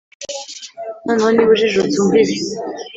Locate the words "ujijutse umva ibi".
1.53-2.37